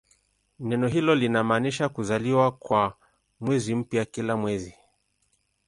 [0.59, 2.97] Neno hilo linamaanisha "kuzaliwa" kwa
[3.39, 4.75] mwezi mpya kila mwezi.